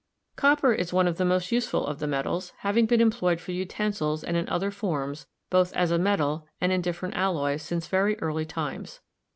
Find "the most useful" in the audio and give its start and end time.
1.17-1.85